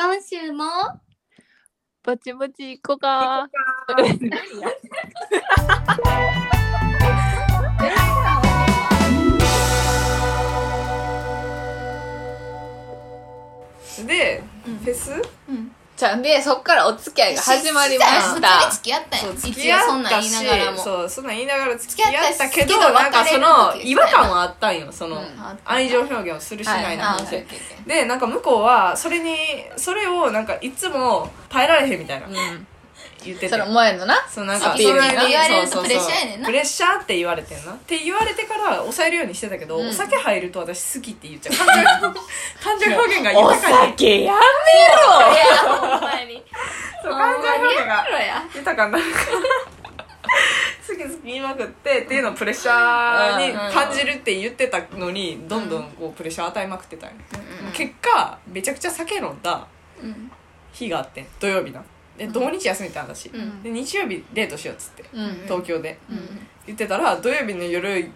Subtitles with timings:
[0.00, 0.64] 今週も？
[2.04, 3.48] ぼちぼち行こうか。
[14.06, 14.78] で、うん。
[14.78, 15.10] フェス？
[15.98, 18.70] じゃあでそっからお付き合いが始まりました。
[18.70, 20.78] 付き合ったよそう一応そんなん言いながらも。
[20.78, 24.92] そうそんなん言いながら付き合ったたけどなんかその違和感はあったんよ。
[24.92, 25.24] その、うん
[25.64, 27.88] 愛情表現をするしないなはい。
[27.88, 29.36] でなんか向こうはそれに
[29.76, 32.28] それをなんかいつも耐えられへんみたいな。
[32.28, 32.66] うん。
[33.24, 33.48] 言ってて。
[33.48, 34.26] その前のな。
[34.28, 34.72] そうなんか。
[34.72, 36.46] プレッシャーやねんな。
[36.46, 37.72] プレッシャーって言われてんな。
[37.72, 39.88] って言われてから抑えるようにしてたけど、うん。
[39.88, 41.56] お酒入ると私好きって言っちゃう。
[41.56, 42.08] 感情
[42.62, 44.36] 感情表現が豊かに酒やーいや
[45.68, 46.42] ほんまに
[47.02, 48.06] そう感情表現が
[48.54, 49.78] 豊かになるから。
[50.86, 57.16] 好き好き言いまくってっていうのをプレッシャーに感じるって言ってたのにどんどんこうプレッシャー与えまくってたんよ、
[57.72, 59.66] 結果めちゃくちゃ酒飲んだ
[60.02, 60.30] うん。
[60.72, 61.26] 日があってん。
[61.40, 61.82] 土曜日な
[62.18, 63.62] で土日休みって話、うん。
[63.62, 65.04] で日曜日デートしようっつって。
[65.12, 65.42] うん。
[65.44, 65.98] 東京で。
[66.10, 66.18] うん。
[66.66, 68.10] 言ってたら土曜日の夜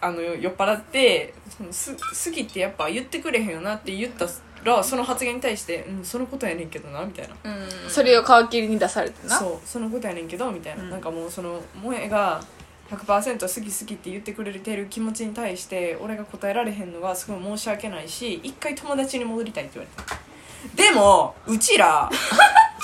[0.00, 4.26] あの酔っ払ってそのす好きってやっぱ言ってくれへんよなって言った
[4.64, 7.34] らその発言に対して「うんそのことやねんけどな」みたいな。
[7.44, 7.68] うん。
[7.90, 9.38] それを皮切りに出されてな。
[9.38, 10.90] そうそのことやねんけどみたいな、うん。
[10.90, 12.42] なんかもうその萌えが
[12.90, 20.18] 100%好き好きって言ってくれてる気持ちに対して俺が答えられへんのがすごい申し訳ないし一回友達に戻りたいって言われた。
[20.74, 22.10] でもうちら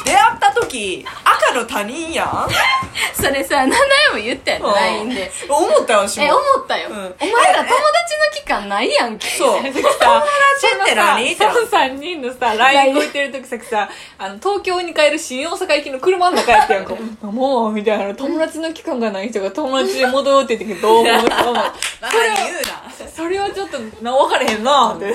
[0.06, 2.48] 出会った時赤の他人やん？
[3.12, 3.76] それさ七
[4.12, 6.24] 重も言ったやろうん LINE で思ったよ私も。
[6.24, 6.88] え思ったよ。
[6.88, 6.94] うん。
[6.96, 7.74] お前ら友達の
[8.34, 9.28] 期間ないやんけ。
[9.28, 9.62] そう。
[9.62, 11.34] 友達って何？
[11.34, 16.94] その3人のさ、 LINE 動いてる時さ、さ、あの、東京に帰る新大阪行きの車の中やってやんか。
[17.22, 18.14] もう、みたいな。
[18.14, 21.22] 友達の期間がない人が友達で戻ろうって言ってどう思う？
[21.24, 21.64] とか思う？
[23.14, 25.14] それはちょっと、な、分かれへんなって。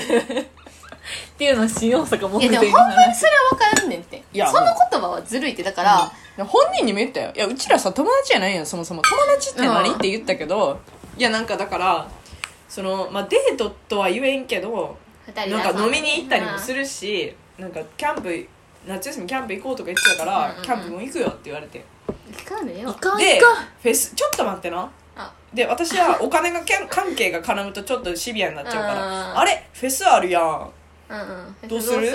[1.34, 4.22] っていうのを新大阪目いやでもほんまにそれは分かんねんって。
[4.32, 7.32] いやその言葉はずるいってだから、本人にも言ったよ。
[7.34, 9.96] いやうちらさ友達じゃないやんそもそも友達って何、うん。
[9.96, 10.80] って言ったけど
[11.16, 12.08] いやなんかだから
[12.68, 18.48] その、まあ、デートとは言えんけど二人でなんか飲みに行ったりもするるし、なんかキャンプ
[18.86, 20.62] 夏休みキャンプ行こうとか言ってたから、うんうんうん。
[20.64, 21.84] キャンプも行くよって言われて。
[22.32, 23.56] 聞かねえよかんでいかん。
[23.56, 24.90] フェスちょっと待ってな。
[25.16, 25.32] あ。
[25.52, 29.32] で私はお金がけん 関係が絡むとちょっとシビアになっちゃうから。
[29.32, 29.38] うん。
[29.38, 29.68] あれ？
[29.72, 30.70] フェスあるやん
[31.12, 31.20] うん
[31.62, 31.68] うん。
[31.68, 32.00] どうする？
[32.00, 32.06] フ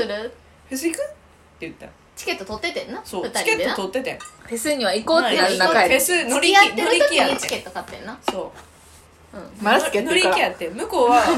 [0.69, 1.01] フェス行く？
[1.01, 1.13] って
[1.61, 1.85] 言った。
[1.85, 3.01] よチケット取っててんな？
[3.05, 3.75] そうチケッ二人でな？
[3.75, 4.19] ト取っててん。
[4.19, 8.17] フェスには行こうってなるフ中やェス乗付り気乗き合ってる時り気やってにチケット買ってんな。
[8.31, 8.51] そ
[9.33, 9.37] う。
[9.37, 9.51] うん。
[9.61, 10.29] まだ付き合ってるか。
[10.29, 11.23] ら乗り気やって向こうは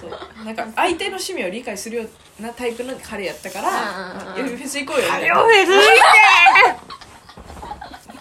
[0.00, 0.44] そう。
[0.44, 2.04] なんか相手の趣味を理解するよ
[2.38, 5.34] うなタイプの彼やったからうんうんうん「いやフェス行こうよ」みたいな。
[5.34, 5.70] フェス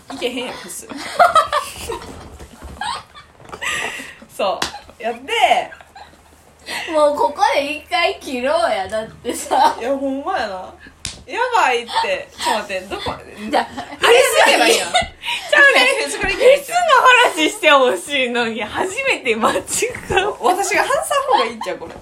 [0.09, 0.88] 行けへんやんフェス。
[4.35, 4.59] そ
[4.99, 5.03] う。
[5.03, 5.72] やって
[6.91, 9.75] もうここで一回切ろうやだってさ。
[9.79, 10.73] いやほんまやな。
[11.25, 12.29] やばいって。
[12.31, 13.01] ちょっと待ってどこ
[13.50, 14.91] じゃあフェス行けばいいやん。
[14.91, 16.88] ちゃうねんフェスから行けばいいじゃん
[17.38, 19.63] 話してほしいのに初めて間違う。
[20.41, 21.94] 私が話さん方がいいんちゃうこれ。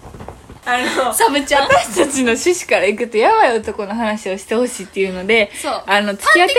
[0.68, 1.68] あの、サブちゃん。
[1.68, 5.84] 私たちの趣旨からいくとやばい男の話をしてほしいっていうので、そう。
[5.86, 6.56] あの、付き合って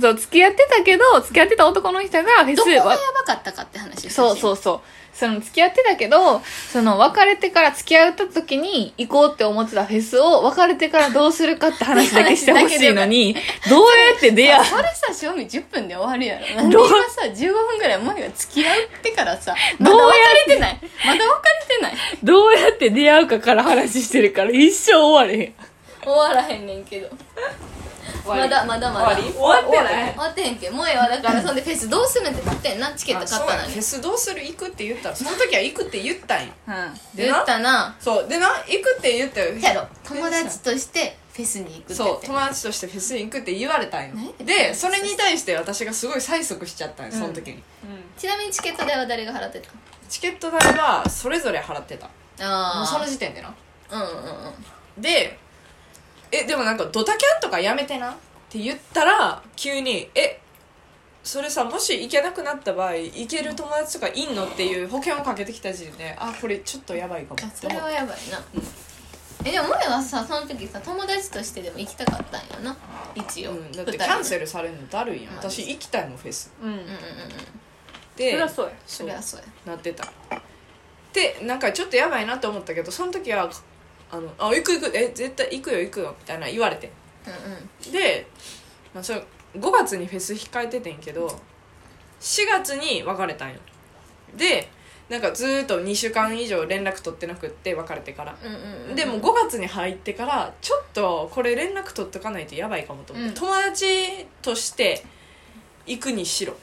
[0.00, 4.80] そう、付き合ってたけど、付き合ってた男の人がフェスどこがやわばかったかって話そうそうそう。
[5.18, 13.34] その付き合ってたけど、その別れてから付き合った時に行こうって思ってたフェスを別れてからどうするかって話だけ してほしいのに、
[13.70, 14.64] どうやって出会う？
[14.64, 16.56] それさ賞味10分で終わるやろ。
[16.56, 20.78] なんで今さ15分ぐらい前が付き合ってからさまだどうや別れてない。
[21.06, 21.24] まだ別
[21.70, 21.94] れてない。
[22.22, 25.54] どうやって出会うかから話してるから一生終われへん。
[26.04, 27.08] 終わらへんねんけど
[28.26, 29.16] まだまだまだ。
[29.16, 30.10] 終わってない？
[30.10, 30.70] 終わってへんけ。
[30.70, 31.08] もうええわ。
[31.08, 34.40] だからそんでフェスどうするんってなってんなチケット買ったのにフェスどうする？
[34.40, 36.46] 行くって言ったらその時は行くって言ったん。
[36.46, 36.74] ようん。
[37.14, 37.94] 言ったな。
[38.00, 38.28] そう。
[38.28, 38.48] でな？
[38.66, 39.86] 行くって言ったよやろ。
[40.04, 42.26] 友達としてフェスに行くそう。
[42.26, 44.14] 友達としてフェスに行くって言われたんよ。
[44.14, 47.62] ねでそれに対して私がすごい催促しちゃったんよその時に、
[48.16, 49.70] ちなみにチケット代は誰が払ってた？
[50.08, 52.06] チケット代はそれぞれ払ってた。
[52.06, 53.54] もああうその時点でな。
[53.90, 54.10] うんうんう
[54.98, 55.02] ん。
[55.02, 55.38] で
[56.32, 58.14] えでもなんかドタキャンとかやめてなっ
[58.48, 60.40] て言ったら急にえ
[61.22, 68.40] それさもし行けなくなった場合行ける友達とかいんのっていう保険をかけてきた時点であこれちょっとやばいかもあそれはやばいな、
[69.44, 72.76] えでも萌はさその時さ友達としてでも行きたかったんやな。
[73.14, 75.34] 一応、うん、だってキャンセルされるのだるいやん。
[75.34, 76.52] まあ私行きたいもんフェス。
[76.62, 76.68] うん。
[76.68, 76.86] うんうんうん。
[76.86, 76.96] うん
[78.16, 78.72] でそりゃそうや。
[78.86, 79.40] そりゃそう。
[79.40, 80.10] やなってた。
[81.12, 83.50] でなんかちょっとやばいなと思ったけどその時は
[84.10, 86.90] あのあ行く行くえ絶対行くよ行くよみたいな言われて。
[87.26, 87.92] うんうん。
[87.92, 88.26] で、
[88.94, 89.24] まあ、それ
[89.58, 91.28] 5月にフェス控えててんけど
[92.20, 93.56] 4月に別れたんよ。
[94.36, 94.68] で
[95.08, 103.34] なんかずーっと2週間以上連絡取ってなくって別れてから、うんうんうんでも5月に入ってからちょっとこれ連絡取っとかないとやばいかもと思って、うん。
[103.34, 105.04] 友達として
[105.86, 106.54] 行くにしろ。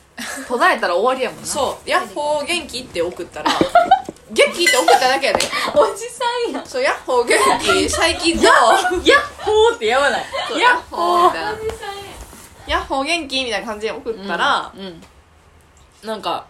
[0.47, 1.45] 途絶えたら終わりやもんな。
[1.45, 3.51] そう「ヤッホー元気?」って送ったら
[4.33, 5.39] 「元気?」って送っただけやで。
[5.75, 8.45] おじさんやそう「ヤッホー元気?」最近どう？
[9.05, 10.25] ヤッホーってやばない。
[10.59, 11.27] ヤッホー。
[11.27, 11.55] みたいな。
[12.67, 15.01] ヤッホー元気みたいな感じで送ったら、うん
[16.03, 16.45] なんか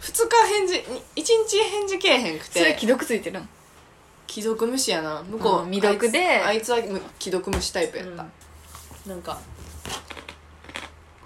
[0.00, 0.82] 2日返事1
[1.16, 2.58] 日返事けえへんくて。
[2.60, 3.48] それ既読ついてるん？
[4.28, 5.22] 既読無視やな。
[5.22, 6.26] 向こう、うん未読で。
[6.40, 8.26] あいつはむ既読無視タイプやった、
[9.08, 9.38] なんか。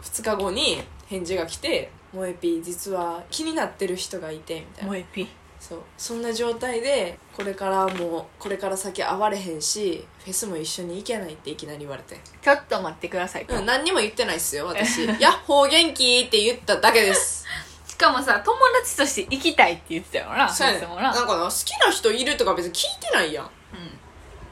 [0.03, 4.97] 2日後に返事が来て「萌えぴー実は気になってる人がいて」みたいな。
[4.97, 5.29] えピ
[5.61, 5.79] そう。
[5.97, 12.19] そんな状態でこれからもうこれから先会われへんしフェスも一緒に行けないっていきなり言われて。
[12.43, 17.47] ちょっと待ってくださいと、うん何にも言ってないっすよ私「ヤッホー元気?」って言っただけです。
[17.87, 20.83] しかもさ友達として行きたいって言ってたよなそうやねん。
[20.83, 21.03] いつもな。
[21.15, 23.51] なんかな好きな人いるとか別に聞いてないやん。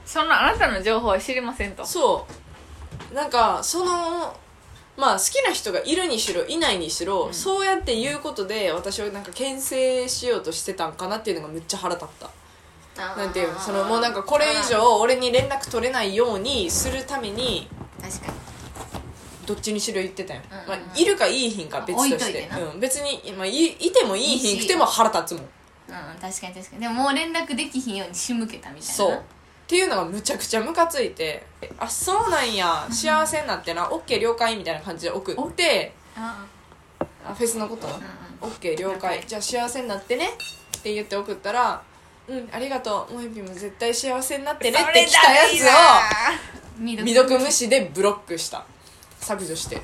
[0.05, 1.85] そんなあなたの情報は知りませんと。
[1.85, 2.27] そ
[3.11, 3.15] う。
[3.15, 4.35] なんかその
[4.99, 7.35] まあ好きな人がいるにしろいないにしろ、うん。
[7.35, 12.31] そうやって言うことで私をなんか牽制しようとしてたんかなっていうのがめっちゃ腹立った。
[13.17, 17.69] なんていうのそのもうなんかこれ以上俺に連絡取れないようにするために
[18.03, 18.39] 確かに。
[19.47, 22.57] どっちにしろ言ってたよ、うんうんまあ、いるかいいひんか別とし置いといてな。
[22.57, 25.45] てうん、別に、まあ、いいてもいいひんくても腹立つもん。
[25.45, 25.51] うん
[26.21, 26.81] 確かに確かに。
[26.81, 28.95] でももう連絡できひんように仕向けたみたいな。
[28.95, 29.23] そう
[29.69, 31.45] っていうのがむちゃくちゃムカついて
[31.79, 36.47] あそうなんや幸せになってな OK 了解みたいな感じで送ってあ
[37.27, 37.35] あ。
[37.35, 37.87] フェスのこと
[38.41, 39.23] ？OK 了解。
[39.27, 40.31] じゃあ幸せになってね
[40.79, 41.83] って言って送ったら
[42.27, 43.15] 「うんありがとう。
[43.15, 45.61] もえぴも絶対幸せになってね」って来たやつ
[46.81, 48.65] うんを未読無視でブロックした
[49.21, 49.81] 削除して。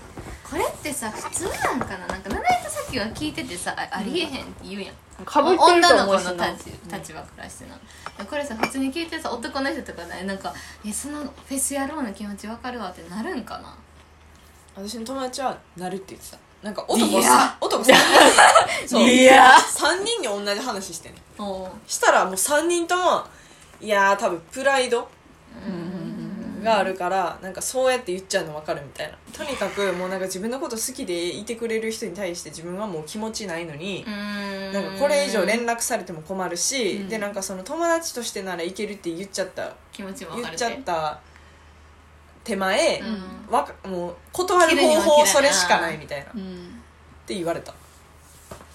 [0.48, 2.06] これってさ普通なんかな？
[2.06, 6.50] なんか七重とさっきは聞いててさあありえへんって言うやん、かぶってる女との子の思うしな。
[6.52, 10.22] 立ち立場からしてなこれさ普通に聞いてさ男の人とかね。
[10.24, 10.54] なんか
[10.86, 13.74] 「えそのフェスやろうの気持ちわかるわ」ってなるんかな？
[14.76, 16.38] 私の友達はなるって言ってた。
[16.62, 17.22] なんか男いや。
[17.22, 19.02] さ男3人そう。
[19.02, 19.52] いや。
[19.52, 21.20] 3人に同じ話してんね
[21.86, 23.24] したらもう3人とも
[23.80, 25.08] いやー多分プライド
[26.64, 29.16] があるからなんかそうやって言っちゃうの分かるみたいな。
[29.32, 37.08] とにかくもうなんか自分のこと好きでいてくれる人に対して自分はもう気持ちないのになんかこれ以上連絡されても困るし、うん。
[37.08, 41.20] でなんかその友達としてならいけるって言っちゃった気持ちもわ言っちゃった
[42.42, 43.52] 手前、うん。
[43.52, 46.26] わかもう断る方法それしかないみたいな。
[46.26, 46.82] っうん。
[47.26, 47.74] て言われた。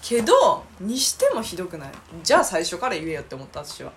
[0.02, 1.90] けどにしてもひどくない？
[2.24, 3.92] じゃあ最初から言えよって思った私は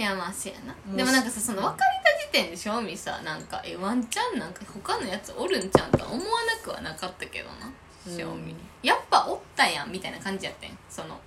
[0.00, 0.74] いやまあせやな。
[0.96, 7.70] でもなんかさその別れた時点で正味さなんかえワンチャンなんか他のやつおるんちゃうんとは思わなくはなかったけどな。
[8.06, 10.78] 正味、やっぱおったやんみたいな感じやってん。
[10.88, 11.20] その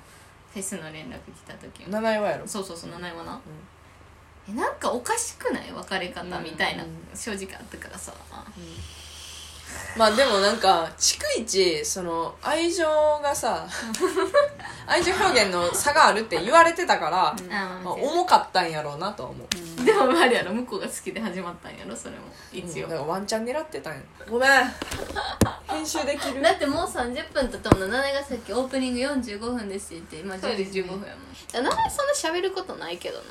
[0.52, 2.48] フェスの連絡来た時も七重はやろ？
[2.48, 3.42] そうそうそう七重はな、
[4.50, 5.72] えなんかおかしくない？
[5.72, 8.12] 別れ方みたいな、うん正直あったからさ
[9.98, 12.84] まあでもなんか逐一その愛情
[13.22, 13.68] がさ
[14.88, 17.36] 愛情表現の差があるって言われてたから、あ
[17.84, 19.48] まあ、重かったんやろうなとは思う、
[19.86, 22.24] でもあれやろ向こうが好きで始まったんやろそれも。
[22.52, 24.02] 一応、だからワンチャン狙ってたんや。
[24.30, 24.50] ごめん。
[25.68, 26.42] 編集できる？
[26.42, 31.36] だってもう30分とったもんな七重がさっきオープニング45分ですって言って今10時15分やもん。
[31.52, 33.24] 七重そんな喋ることないけどな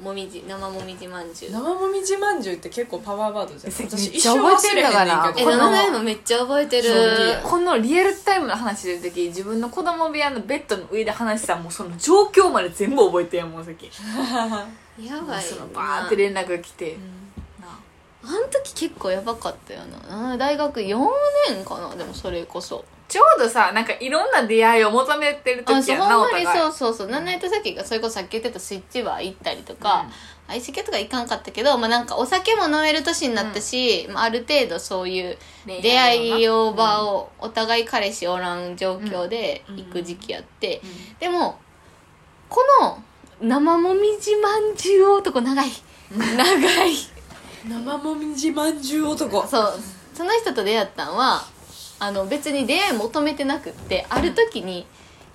[0.00, 1.52] もみじ生もみじまんじゅう。
[1.52, 3.72] 生もみじまんじゅうって結構パワーワードじゃん。
[3.72, 5.50] 私ちゃ覚えてるんだからえ一生忘れへんねんけど。
[5.50, 6.90] この七重もめっちゃ覚えてる。
[7.42, 13.90] このリアルタイムの話してる時自分の子供部屋のベッドの上で話したもうその状況まで全部覚えてやんもうさっき
[14.98, 16.96] やばいそのなバーって連絡が来て、
[17.36, 17.41] な
[18.24, 20.32] あの時結構やばかったよな。
[20.32, 20.96] あ大学4
[21.50, 22.84] 年かなでもそれこそ。
[23.08, 26.46] ちょうどさなんかいろんな出会いを求めてるあ時やなお互い。
[26.46, 27.08] そうそうそう。
[27.08, 30.06] 七重とさっきがそれこそさっき言ってたスイッチバー行ったりとか、
[30.48, 40.80] 相席とか行かんかったけど、まあ、なんかお酒も飲める年になったし、まあ、ある程度そういう恋出会い用場をお互い彼氏おらん状況で行く時期やって、
[41.20, 41.58] でも
[42.48, 43.02] この
[43.40, 45.68] 生もみじまんじゅう男長い。
[46.16, 46.94] 長い
[47.68, 49.46] 生もみじまんじゅう男。
[49.46, 49.80] そう。
[50.14, 51.42] その人と出会ったんは
[51.98, 54.86] あの別に出会い求めてなくってある時に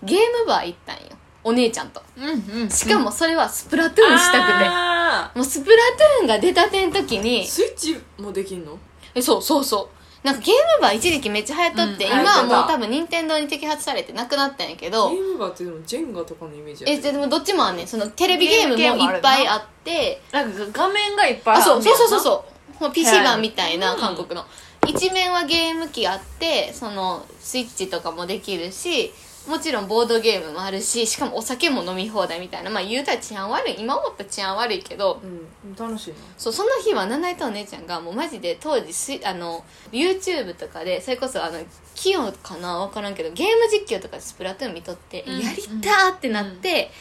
[0.04, 1.02] ゲームバー行ったんよ。
[1.44, 2.02] お姉ちゃんと。
[2.18, 4.54] うんうんしかもそれはスプラトゥーンしたくて。
[4.66, 8.78] あもうスプラトゥーンが出たてん時にースイッチもできんの？
[9.16, 17.88] えそうそうそうなんかゲームバー一時期めっちゃ流行っとって、うん今はもう多分任天堂に摘発されてなくなったんやけゲどームバーってでもジェンガとかのイメージやえでもどっちもあんねん。
[17.88, 20.22] そのテレビゲームもいっぱいあって。
[20.32, 22.22] なんか画面がいっぱいああそうそうそうそうう。
[22.22, 22.46] そ
[22.80, 24.00] うもう PC 版みたいなうん。
[24.00, 24.46] 韓国の。
[24.88, 29.14] 一面はゲーム機あってそのスイッチとかもできるし
[29.48, 32.70] もちろんボードゲームもあるししかもお酒も飲み放題みたいな。
[32.70, 33.76] まあ言うたら治安悪い。
[33.80, 35.76] 今思ったら治安悪いけどうん。
[35.76, 36.18] 楽しいな。
[36.38, 41.60] そうその日は七重とお姉ちゃんがもうマジで当時すあの YouTube とかでそれこそあの
[41.96, 42.80] キヨかな？
[42.80, 45.40] 分からんけどゲーム実況とかでスプラトゥーン見とって、うん。
[45.40, 46.92] やりたーってなって、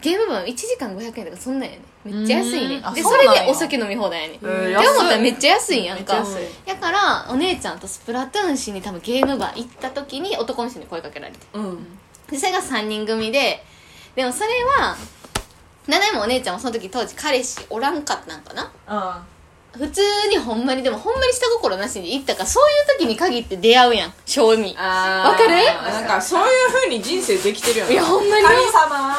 [0.00, 2.82] ゲーム版1時間500円とかそんなんやねめっちゃ安いね。
[2.94, 6.24] でそうれでお酒飲み放題やねって思ったらめっちゃ安いんやんか。
[6.66, 11.38] だからお姉ちゃんとスプラトゥーンしに多分ゲームバー行った時に男の人に声かけられて。
[11.54, 11.98] うん。
[12.28, 13.64] でそれが3人組で。
[14.16, 14.96] でもそれは
[15.86, 18.70] 七重もお姉ちゃんもその時当時彼氏おらんかったんかな。
[18.86, 19.24] あ
[19.72, 24.12] 普通にほんまにでもほんまに下心なしに行ったからそういう時に限って出会うやん。
[24.26, 24.76] 正味。
[24.76, 25.50] あわかる？
[25.50, 27.92] なんかそういうふうに人生できてるよね。
[27.94, 28.44] いやほんまに。
[28.44, 29.16] 神様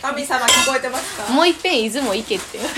[0.00, 1.32] 神様聞こえてますか？
[1.32, 2.58] もういっぺん出雲行けって。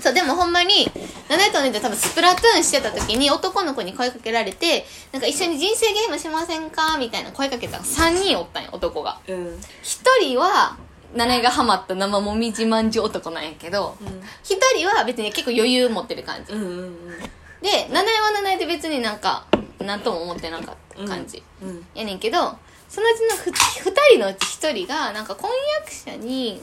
[0.00, 0.90] そうでもほんまに
[1.30, 6.98] 七重とお姉ちゃん多分スプラトゥーンしてた時に男の子に声かけられてなんか一緒に人生ゲームしませんか？
[6.98, 9.18] みたいな声かけたら3人おったんよ男が。
[9.26, 9.58] うん。
[9.82, 10.76] 一人は
[11.14, 13.96] 七重がハマった生もみじまんじゅう男なんやけど
[14.42, 16.52] 一人は別に結構余裕持ってる感じ。
[16.52, 17.18] うんうんうん。
[17.62, 19.46] で七重は七重で別になんか
[19.78, 21.86] 何とも思ってなかった感じ、うん。
[21.94, 22.58] やねんけど
[22.94, 26.62] そのうちのふ2人のうち1人がなんか婚約者に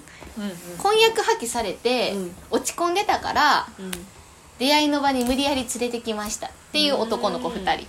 [0.77, 2.35] 婚約破棄されてうん。
[2.51, 3.91] 落ち込んでたからうん。
[4.57, 6.47] 出会いの場に無理やり連れてきました。
[6.47, 7.87] っていう男の子2人。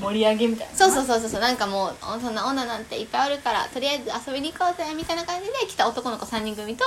[0.00, 0.74] 盛り上げみたいな。
[0.74, 1.40] そうそうそうそうそう。
[1.40, 6.84] なんかもうおそんな女なんていっぱいあるからとりあえず遊びに行こうぜみたいな感じで来た男の子3人組と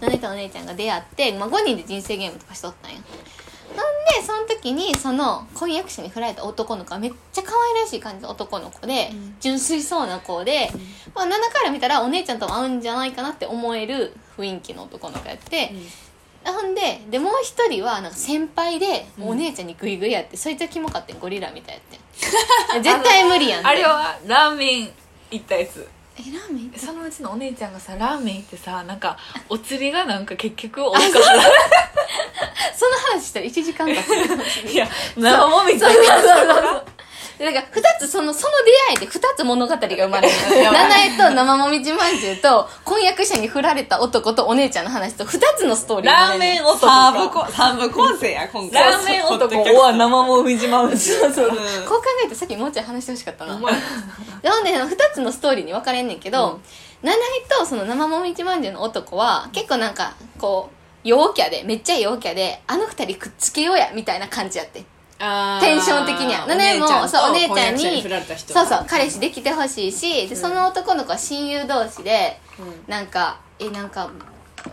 [0.00, 2.98] 七重とお姉ちゃんが出会って、まあ、5人で人生ゲームとかしとったんよ。
[2.98, 3.06] なん
[4.20, 10.70] でその時にその婚約者に振られた男の子はめっちゃ可愛らしい感じの男の子で、純粋そうな子で、
[11.14, 15.72] まあ、7から見たらお姉ちゃんとも合うんじゃないかなって思える雰囲気の男の子やって、
[16.44, 21.82] ほんででもう一人はなんか先輩で、お姉ちゃんにグイグイやってそいつはキモかってんゴリラみたいやっ
[22.72, 22.82] てん。
[22.82, 23.68] 絶対無理やんって。
[23.68, 24.92] あれはラーメン
[25.30, 25.88] 行ったやつ
[26.18, 29.16] えラーメンそのうちのお姉ちゃんがさラーメン行ってさなんか
[29.48, 31.00] お釣りがなんか結局多か
[32.76, 36.84] その話したら1時間かかるいや生もみじそうそうそうそう。
[36.84, 37.01] で
[37.38, 40.34] だから2つそのその出会いで2つ物語が生まれる。
[40.72, 46.78] 七重と生もみじまんじゅうと婚約者に振られた男とお姉ちゃんの話と2つのストーリーラーメン男。
[46.78, 48.82] サーブかコ三部構成や今回。
[48.92, 49.56] ラーメン男。
[49.80, 53.62] は生もみじまんじゅうそうそう、う んこう考えてさっきもうちょい話してほしかったなほん
[54.64, 56.60] で2つのストーリーに分かれんねんけど、
[57.02, 64.84] 七重とその生もみじまんじゅうの男は結構なんかこう陽キャでめっちゃ陽キャであの二人くっつけようやみたいな感じやって
[65.60, 66.44] テンション的には。
[66.44, 68.02] お七重も姉ちゃんとそうお姉ちゃんに
[68.46, 72.90] そうそう彼氏できてほしいしでその男の子は親友同士でうん。
[72.90, 74.10] なんかえなんか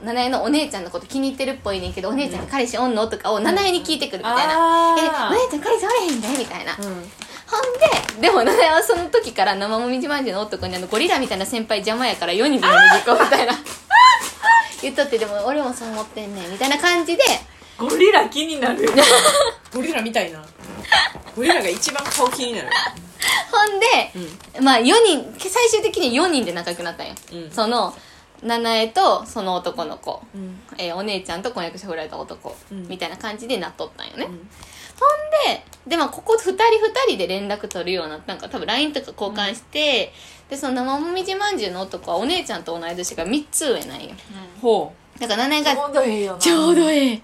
[0.03, 3.07] 七重のお姉ちゃんのこと気に入ってるっぽいねんけど、お姉ちゃんって彼氏おんの？
[3.07, 4.53] とかを七重に聞いてくるみたいな。
[4.93, 6.83] あ「えーお姉ちゃん彼氏おれへんで」みたいな、うん。
[6.83, 7.01] ほん
[8.21, 13.53] ででも七重はその時から生もみじまんじゅうの男にあのゴリラみたいな先輩邪魔やから4人で飲みに行こうみたいな。
[14.81, 16.51] 言っとってでも俺もそう思ってんねん。
[16.51, 17.23] みたいな感じで
[17.79, 18.89] ゴリラ気になる
[19.73, 20.43] ゴリラみたいな。
[21.35, 22.69] ゴリラが一番顔気になる。
[23.51, 24.11] ほんで、
[24.61, 27.51] まあ4人最終的に4人で仲良くなったんよ、うん。
[27.51, 27.93] その
[28.41, 30.61] 七重とその男の子、うん。
[30.77, 32.87] えーお姉ちゃんと婚約者振られた男、うん。
[32.87, 34.27] みたいな感じでなっとったんよね、ん。
[34.27, 34.37] ほん
[35.45, 36.57] ででまあここ2人2
[37.07, 40.13] 人で連絡取るようになったんか多分 LINE とか交換して、
[40.49, 44.09] でその生もみじまんじゅうの男はお姉ちゃんと同い年が3つ上なんよ。
[44.61, 46.39] ほだから七重がちょうどええよな。
[46.39, 47.21] ちょうどええ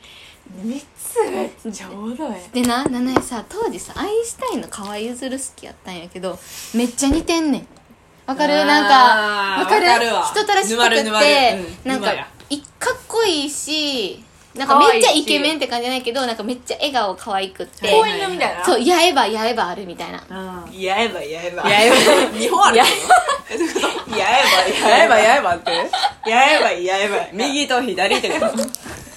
[0.53, 1.15] 3つ
[1.65, 6.39] がちょうどえでな七重さ当時さアインシュタインの河合ゆずる好きやったんやけど
[6.73, 7.67] めっちゃ似てんねん。
[8.25, 8.53] わかる？
[8.65, 9.87] なんかわかる？
[9.87, 10.23] わかるわ。
[10.25, 11.03] 人たらしくって、
[11.83, 12.11] なんか
[12.49, 14.23] いかっこいいし
[14.55, 18.65] なんかめっちゃイケメンって感じじゃないけどなんかめっちゃ笑顔可愛くって、公園のみたいな？
[18.65, 20.23] そうやえばやえばあるみたいな。
[20.29, 21.69] あやえばやえば。
[21.69, 21.95] やえば。
[22.39, 22.87] 日本あるやえ
[24.09, 24.17] ば。
[24.17, 27.27] やえばやえばってやえばやえば。
[27.33, 28.63] 右と左ってこと？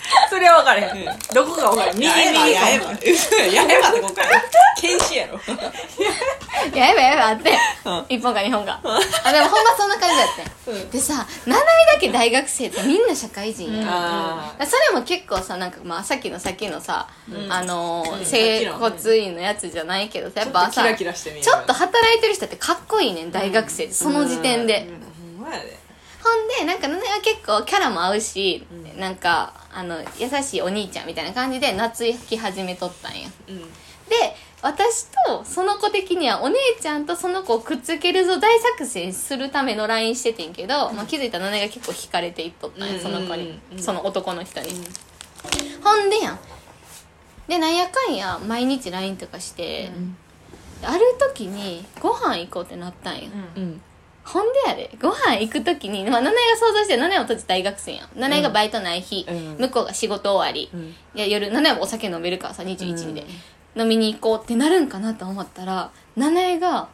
[0.28, 1.18] それは分からへん。
[1.34, 1.98] どこが分からへん。
[1.98, 2.92] 右右やえばやえば。
[2.92, 4.42] ってここから。
[4.80, 5.40] 剣士やろ。
[6.74, 8.06] やえばやえばあって、うん。
[8.08, 8.80] 一本か二本か、
[9.24, 10.26] あでもほんまそんな感じだっ
[10.64, 10.90] て、うん。
[10.90, 13.88] でさ七海だけ大学生ってみんな社会人やん。
[13.88, 17.52] あそれも結構さなんかまあさっきのさっきのさ、うん。
[17.52, 18.24] あのーうん。
[18.24, 25.44] 整骨院のやつじゃないけどさやっぱさちょっと働いてる人ってかっこいいねん大学生その時点で、うん。
[25.44, 25.76] ほんまやで
[26.22, 28.66] ほんでなんか七重は結構キャラも合うし、
[28.98, 33.28] なんかあの優しいお兄ちゃんみたいな感じで夏行き始めとったんや。
[33.48, 33.58] うん。
[33.58, 33.64] で
[34.62, 42.92] 私とその子的にはお姉ちゃんとその子をくっつけるぞ大作戦するための LINE しててんけど、まあ、気づいたら七重が結構惹かれていっとったん。
[42.92, 43.48] やその子に、うん。
[43.48, 43.60] うん。
[43.72, 44.70] うんその男の人に、
[45.84, 46.38] ほんでやん。
[47.46, 49.90] でなんやかんや毎日 LINE とかして、
[50.82, 53.80] ある時にご飯行こうってなったんよ、うん
[54.28, 54.90] ほんでやで。
[55.00, 58.08] ご飯行く時に、まあ、七重が想像して七重は当時大学生やん。
[58.14, 59.56] 七重がバイトない日、うん。
[59.58, 60.94] 向こうが仕事終わり、うん。
[61.14, 63.25] いや夜七重もお酒飲めるからさ21日で、
[63.76, 66.88] 飲みに行こうってなるんかなと思ったら七重が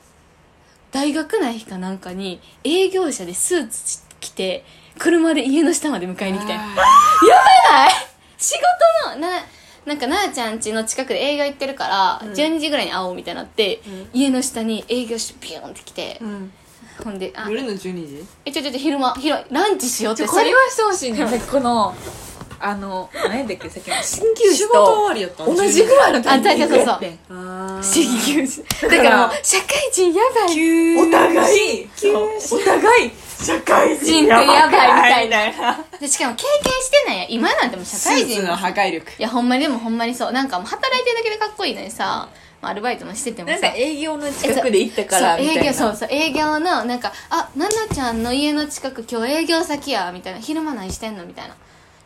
[0.92, 4.64] 大学内日かなんかに営業車でスーツ着て
[4.98, 7.90] 車で家の下まで迎えに来たよやばない？
[8.38, 8.54] 仕
[9.04, 9.40] 事のな
[9.86, 13.82] なんかなあちゃん家の近くで営業行ってるから、12時ぐらいに会おうみたいになって、
[14.14, 16.52] 家の下に営業してビューンって来て、うん
[17.02, 18.24] ほんであ夜の12時？
[18.44, 21.24] えちょちょちょ昼間昼ランチしようってこれはしてほしいね。
[21.24, 21.94] んこの
[22.60, 26.98] あの何やったっけさっきの鍼灸師仕事終とわりやった同じぐらいのタイミングあそうそうそう。
[27.82, 30.54] 鍼灸師だだからもう社会人やばい。
[30.54, 32.28] 急お互い急お
[32.64, 33.10] 互い
[33.42, 35.72] 社会人ってやばいみたいな。
[35.74, 37.26] なでしかも経験してないや。
[37.28, 39.12] 今なんてもう社ス会人の破壊力。
[39.18, 40.32] いやほんまにでもほんまにそう。
[40.32, 42.28] なんかもう働いてるだけでかっこいいのにさ、まあ、
[42.66, 45.62] アルバイトもしててもなんさか営業の近くで行ったからみたいな。
[45.62, 51.54] 営業そうそう営業のなんか「あ奈々ちゃんの家の近く今日営業先や」みたいな「昼間何してんの?」みたいな。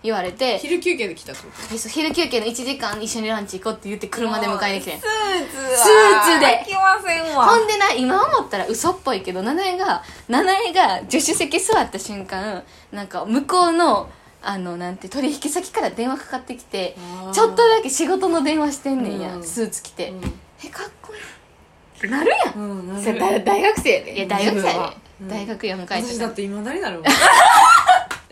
[0.01, 0.59] 言われて。
[0.61, 1.73] 昼休憩で来たってこと？
[1.75, 5.01] でそう昼休憩の1時間一緒にランチ行こうって言って車で迎えに来てん。
[5.01, 6.47] スーツはスーツで。
[6.47, 7.47] 飽きませんわ。
[7.47, 12.63] ほんでな今思ったら嘘っぽいけど七重が七重が助手席座った瞬間
[12.93, 14.09] なんか向こうの
[14.41, 16.97] あのなんて取引先から電話かかってきて
[17.33, 19.45] ちょっとだけ仕事の電話してんねんや、うん。
[19.45, 22.11] スーツ着て、うんえかっこいい。
[22.11, 23.03] なるやん、うんなん。
[23.03, 24.17] それで大大学生やで。
[24.17, 25.29] いや大学生やで、うん。
[25.29, 27.05] 大学や迎えて私だって今だになるもん。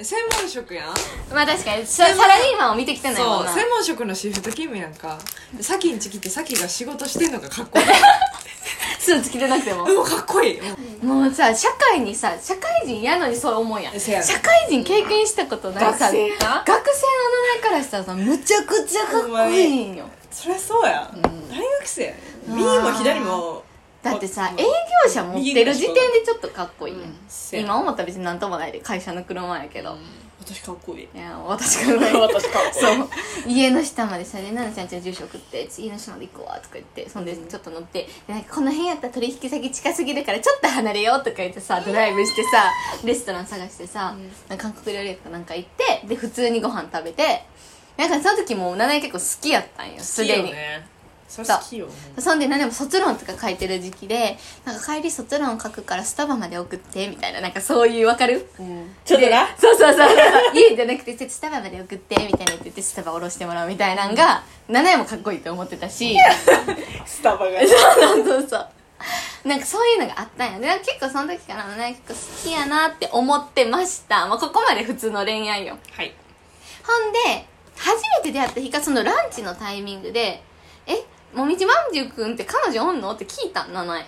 [0.04, 0.87] 専門職やん。
[1.35, 5.18] まあ確かにササラリーマンを見てきてないもそんなう専門職のシフト勤務やんか。
[5.54, 7.87] で先んち来て先が仕事してんのがかっこいい。
[8.99, 9.85] スーツ着てなくても。
[9.85, 10.61] うわかっこいい。
[11.04, 13.99] もうさ社会にさ社会人やのにそう思うやん。
[13.99, 14.21] せや。
[14.21, 20.04] ね社会人経験したことないさ学生な学生の名前からしたらさむちゃくちゃかっこいいんよ
[20.37, 22.14] そりゃそうや、大学生
[22.47, 23.64] 右も左も。
[24.02, 29.97] だってさうん営業者持ってる時点でちょっとかっこいいやん、今思ったら別になんともないで会社の車やけど、
[30.38, 31.09] 私かっこいい。
[31.12, 32.83] いや私が 私かっこいい。
[32.83, 33.09] そう。
[33.49, 42.70] 家の下までさ「で奈々ちゃんちの住所送って家の下まで行くわ」とか言ってそんでちょっと乗ってでなんかこの辺やったら取引先近すぎるからちょっと離れようとか言ってさドライブしてさ
[43.03, 44.14] レストラン探してさ、
[44.49, 47.44] なんか韓国料理屋かなんか行ってで普通にご飯食べて
[47.96, 50.87] なんかその時もう七重結構好きやったんよすでに、ね
[51.28, 51.88] それ好きよ。
[52.18, 57.40] そんで何でも卒論とか書いてる時期でなんか帰り卒論書くからスタバまで送ってみたいな。
[57.40, 58.48] なんかそういうわかる？
[58.61, 58.94] うん。
[59.04, 59.44] ちょっとな。
[59.46, 60.09] でそうそうそう。
[60.54, 66.16] 家じゃなくてスタバまで送ってみたいなって言ってスタバ下ろしてもらうみたいなんが、七重もかっこいいと思ってたし。
[67.04, 67.59] スタバが。
[67.61, 67.66] そ
[68.20, 68.48] うそうそう。
[68.48, 68.68] そう
[69.48, 75.76] なんかそういうのがあったんやで結構その時から七重結構好きやなって思ってました、まあ、ここまで普通の恋愛よ。
[75.92, 76.14] はい。
[76.85, 77.44] ほんで
[77.77, 80.43] 初めて出会った日がそのランチのタイミングで
[80.87, 84.05] 「えもみじまんじゅうくんって彼女おんの?」って聞いたん七重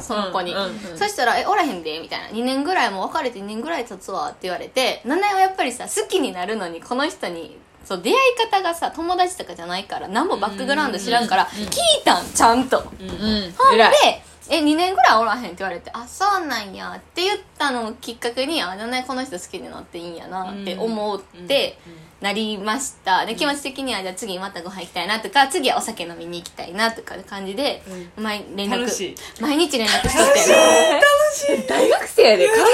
[0.00, 8.16] その子に、うんうんうんそしたら「えおらへんで」みたいな「2年ぐらいもう別れて2年ぐらい経つわ」って言われて七重はやっぱりさ好きになるのにこの人にそう出会い
[8.50, 11.64] 方がさ友達とかじゃないから何もバックグラウンド知らんから聞
[12.00, 13.54] いたんちゃんと、うん。
[13.56, 21.78] ほんで偉い「え2年ぐらいおらへん」って言われて「あそうなんや」って言ったのをきっかけに「あ七重この人好きになっていいんやな」って思って
[22.20, 23.24] なりました。
[23.24, 27.82] で気持ち的にはじゃあ次またご飯行きたいなとか次はお酒飲みに行きたいなとかいう感じで、
[28.16, 29.14] 毎連絡楽しい。
[29.40, 30.32] 毎日連絡しとっ
[31.56, 32.64] て大学生やで楽し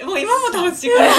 [0.00, 0.04] い。
[0.04, 0.90] もう今も楽しい。
[0.90, 1.18] これほん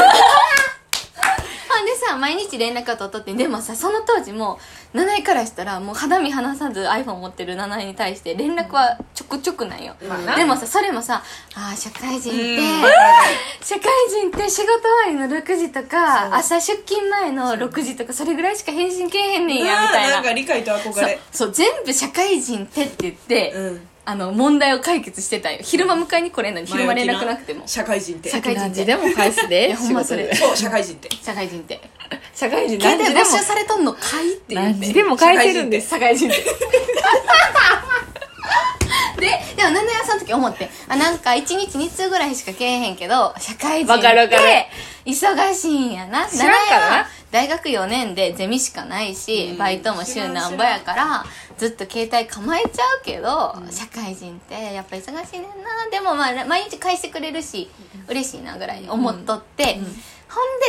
[1.85, 4.59] でさ毎日連絡を取っとってでもさその当時も
[4.93, 11.23] 七重からしたらもう肌身離さず iPhone 持ってる七重に対して連絡はちょくちょくなんよ、まあなでもさそれもさ
[11.55, 12.81] あー社会人ってうん。
[13.61, 20.15] 社会人って仕事終わりの6時とか朝出勤前の6時とかそれぐらいしか返信けえへんねんやみたいな。
[20.15, 25.59] なんか理解と憧そうれそう全部社会人ってって言って、うんあの問題を解決してたよ。
[25.61, 27.61] 昼間迎えに来れんのに昼間連絡なくても。
[27.67, 28.29] 社会人って。
[28.29, 29.67] 社会人何時でも返すで。
[29.67, 30.33] いやほんまそれ。
[30.33, 31.15] そう社会人って。
[31.15, 31.79] 社会人って。
[32.33, 34.71] 社会人携帯何時でも没収されとんのかいって言って。
[34.71, 35.89] 何時でも返せるんです。
[35.89, 36.43] 社会人って
[39.17, 44.41] ででもなんでその時思ってあなんか1日2通ぐらいしかけえへんけど社会人っわかるわかる。
[44.41, 44.67] て
[45.05, 46.27] 忙しいんやな。
[46.27, 46.89] 知らんから。
[47.03, 49.57] な大学4年でゼミしかないし、うん。
[49.57, 51.25] バイトも週なんぼやから
[51.57, 55.89] ずっと携帯構えちゃうけど、社会人ってやっぱ忙しいねんな。
[55.91, 57.69] でもまあ毎日返してくれるし、
[58.07, 59.89] 嬉しいなぐらいに思っとって、ほんで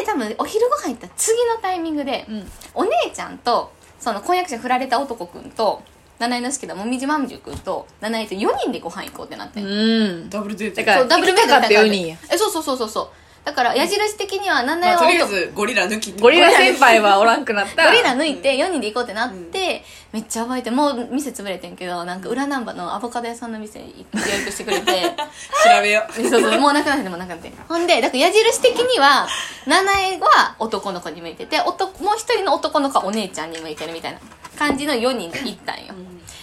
[0.05, 2.51] 多分お昼ご飯行った次のタイミングで、うん。
[2.75, 5.83] お姉ちゃんとその婚約者振られた男くんと
[6.21, 10.31] 七重の好きなもみじまんじゅうくんと七重と4人でご飯行こうってなってん、うん。
[10.31, 10.77] ダブルデート。
[10.77, 12.17] だからそうダブルベッド行きたかった4人や。
[12.31, 12.89] えそうそうそうそう。
[12.91, 13.09] そう
[13.43, 16.11] だから矢印的には七重まあ、はとりあえ男ずゴリラ抜き。
[16.11, 17.87] ってゴリラ先輩はおらんくなった。
[17.87, 24.85] ゴリラ抜いて4人で行こうってなって、めっちゃ覚えてもう店潰れてんけどなんか裏ナンバーのアボカド屋さんの店に予約してくれて。
[25.65, 26.13] 調べよう。
[26.13, 29.27] そうそうもうなくなってもうなくなってほんでだから矢印的には
[29.67, 34.19] 七重は男の子に向いてて男もう一人の男の子はお姉ちゃんに向いてるみたいな
[34.59, 35.95] 感じの4人で行ったんよ、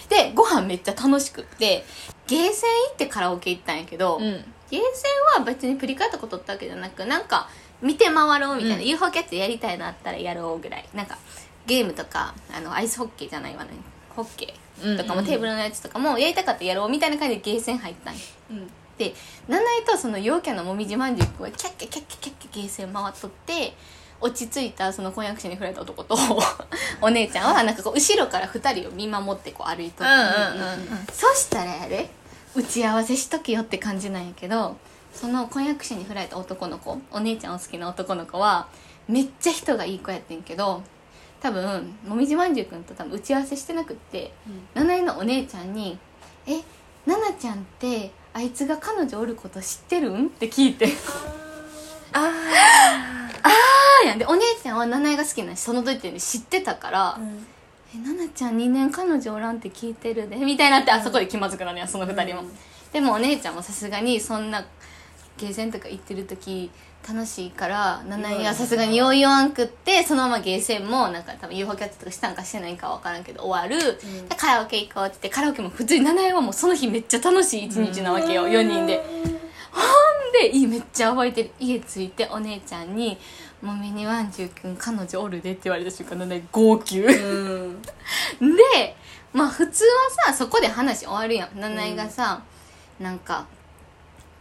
[0.08, 1.84] でご飯めっちゃ楽しくって
[2.26, 4.22] ゲーセン行ってカラオケ行ったんやけど、うん。
[4.22, 4.80] ゲーセン
[5.40, 7.48] は別に振り返ったことったわけじゃなくなんか
[7.80, 8.86] 見て回ろうみたいな、うん。
[8.86, 10.84] UFO キャッチやりたいなったらやろうぐらい。
[10.94, 11.18] なんか
[11.66, 13.70] ゲームとかあのアイスホッケーじゃないわね。
[14.14, 15.18] ホッケーとかも、うん。
[15.20, 18.20] うんうんテーブルのやつとかもやりたかったらやろうみたいな感じでゲーセン入ったんよ。
[18.50, 18.70] うん。
[18.98, 19.14] で
[19.46, 23.74] 七重とその陽キャのもみじまんじゅう君はキャッキャキャッキャキャッキャゲーセン回っとって
[24.20, 26.16] 落ち着いたその婚約者に触れた男と
[27.00, 31.06] お姉ちゃんはなんかこう後ろから二人を見守ってこう歩いとって、うんうんうんうん。
[31.12, 32.10] そしたらやで
[32.54, 34.76] 打ち合わせしとけよって感じなんやけど
[35.14, 38.68] その婚約者に振られた男の子お姉ちゃんお好きな男の子は
[39.06, 40.82] めっちゃ人がいい子やってんけど
[41.40, 44.32] 多分もみじまんじゅうくんと多分打ち合わせしてなくって、
[44.74, 45.96] 七重のお姉ちゃんに
[46.46, 46.60] 「え
[47.06, 50.88] 奈々ちゃんってあいつが彼女おること知ってるん?」って聞いて。
[52.10, 52.30] あああ
[54.08, 54.18] やん。
[54.18, 57.18] でお姉ちゃんは七重が好きなしその時点で知ってたから
[57.94, 62.58] 「え奈々ちゃん2年彼女おらんって聞いてるで」みたいになってあそこで気まずくなるやんその2人も、うん。
[62.92, 64.64] でもお姉ちゃんもさすがにそんな
[65.36, 66.70] ゲーセンとか行ってる時
[67.08, 79.02] 楽しいから七重がさすがによう言わんくってそのままゲーセンもなんか多分 UFO キャッチとかしたんかしてないんかわからんけど終わる、でカラオケ行こうって言ってカラオケも普通に七重はもうその日めっちゃ楽しい一日なわけよ4人で。
[79.70, 81.50] ほんでいいめっちゃ覚えてる。
[81.60, 83.16] 家着いてお姉ちゃんに
[83.62, 87.00] 「もみにわんじゅうくん彼女おるで」って言われた瞬間七重号泣。
[87.00, 87.82] うん。
[87.82, 88.96] で
[89.32, 89.90] まあ普通は
[90.26, 91.60] さそこで話終わるやん。
[91.60, 92.42] 七重がさ、
[93.00, 93.46] なんか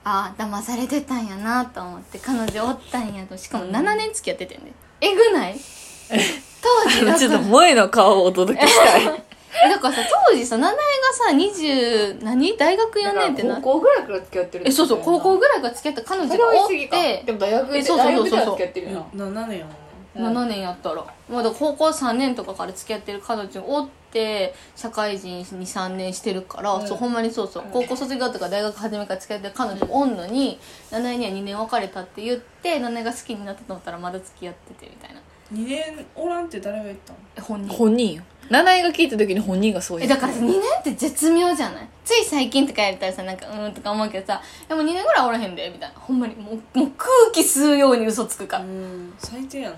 [0.03, 3.36] ああ騙されてたんやなと思って彼女おったんやと。
[3.38, 4.71] しかも7年付き合っててんで。
[5.01, 5.60] えぐない？
[6.62, 9.23] 当時だちょっとか萌えの顔をお届けしたい
[9.63, 10.82] らだからさ当時さ七重が
[11.13, 12.58] さ20何？
[12.58, 17.24] 大学4年ってな高校ぐらいから付き合ってるえそうそう高校ぐらいから付き合った彼女がおって。
[17.26, 18.58] でも大学えそうそうそうそう。
[18.58, 19.88] 付き合ってるよな7年やもんね。
[20.17, 21.06] 7年やったら。
[21.30, 26.88] まだ高校3年とかから付き合ってる彼女おって社会人23年してるから、うん。
[26.88, 27.63] そうほんまにそうそう。
[27.72, 35.22] 高校卒業とか大学初めから付き合ってる彼女おんのに、七重には2年別れたって言って七重が好きになったと思ったらまだ付き合っててみたいな。
[35.54, 37.78] 2年おらんって誰が言ったのえ本人。
[37.78, 41.88] 本人よ七重が聞いた時に本人がそう言ってえだから2年って絶妙じゃない？
[42.05, 45.95] つい最近とかやったらさなんかうーんとか思うけどさでも2年ぐらいおらへんでみたいな。
[45.99, 49.13] ほんまにもうもう空気吸うように嘘つくから、うん。
[49.17, 49.75] 最低やな。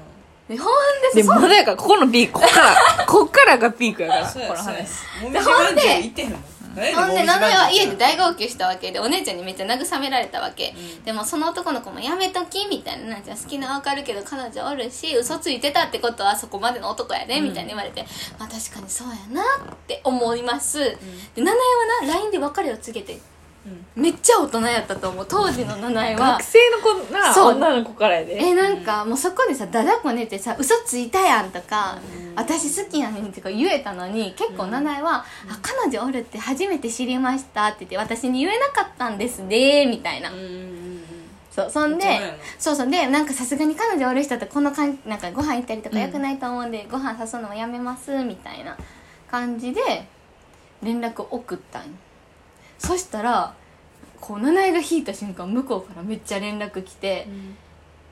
[0.47, 0.67] でほん
[1.13, 2.33] ででさまだやからここのピーク。
[2.33, 4.29] こっからこっからがピークやから。
[4.29, 4.79] そうやこのそうや。
[4.79, 5.23] 話。
[5.23, 6.35] もみじまんじゅう行ってへん
[6.95, 10.73] ほんでもみじまんじゅう七重は家で大号泣したわけでお姉ちゃんにめっちゃ慰められたわけ、
[11.05, 18.05] でもその男の子もやめときみたいななんちゃん好きなわかるけど彼女おるし嘘ついてたってことはそこまでの男やでみたいに言われて、
[18.39, 20.97] まあ確かにそうやなって思います、で
[21.35, 23.19] 七重はな LINE で別れを告げて、
[23.95, 25.25] めっちゃ大人やったと思う。
[25.27, 26.31] 当時の七重は。
[26.33, 27.55] 学生の子なそう。
[27.55, 28.37] 女の子からやで。
[28.37, 31.99] えなんかもうそこでさだだこねてさ嘘ついたやんとか、
[32.35, 40.79] 私好きやねんとか言えたのに結構七重は、あ彼女おるって初めて知りましたって言って私に言えなかったんですねみたいな、うんうんうん
[41.51, 42.05] そうそんで
[42.57, 48.77] そうそうでなんかさすがに彼女おる人とこのかんなんかご飯行ったりとかよくないと思うんで、ご飯誘うのもやめますみたいな
[49.29, 49.81] 感じで
[50.81, 51.89] 連絡を送ったんよ
[52.79, 53.53] そしたら
[54.19, 57.27] こう七重が引いた瞬間向こうからめっちゃ連絡来て、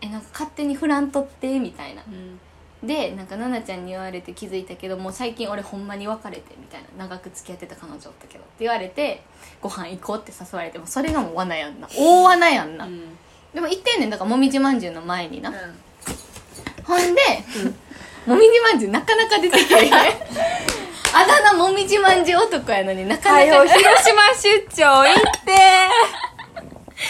[0.02, 1.60] えなんか勝手にフランとって？
[1.60, 2.04] みたいな。
[2.08, 2.40] うん。
[2.88, 7.06] でなんか奈々ちゃんに言われて気づいたけどもう最近俺ほんまに別れてみたいな。
[7.06, 9.24] 長く付き合ってた彼女おったけどって言われて
[9.62, 11.88] ご飯行こうって誘われてもそれがもう罠やんな。
[11.98, 13.18] 大罠やんな、うん。
[13.54, 15.52] でも行ってんねんだからもみじまんじゅうの前にな、
[16.84, 17.22] ほんで、
[18.28, 19.92] もみじまんじゅうなかなか出てけえへん
[21.14, 25.52] あだ名もみじまんじ男やのになかなか広島出張行って。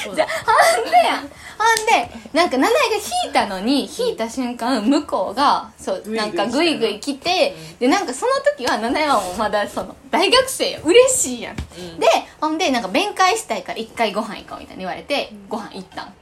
[0.16, 0.28] じゃあ
[0.76, 1.22] ほんでや。
[1.22, 10.80] んほんでなんか七重が引いたのに引いた瞬間向こうがそうなんかグイグイ来て、でなんかその時は七重はもうまだその大学生や。
[10.84, 12.08] 嬉しいやん、で
[12.40, 16.14] ほんでなんか弁解したいから一回ご飯行こうみたいに言われて、ご飯行ったん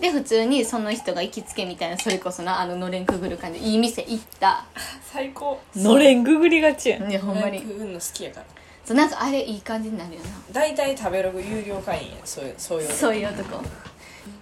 [0.00, 4.64] で普通にその人が行きつけみたいなそれこそなあののれんくぐる感じいい店行った。
[5.02, 5.60] 最高。
[5.74, 7.60] のれんぐぐりがちやんいやほんまに。
[7.60, 8.46] 食うの好きやから。
[8.84, 10.28] そうなんかあれいい感じになるよな。
[10.52, 13.62] 大体食べログ有料会員やそういうそういうそういう男。